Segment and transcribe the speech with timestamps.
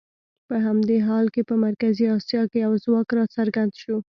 [0.47, 3.97] په همدې حال کې په مرکزي اسیا کې یو ځواک راڅرګند شو.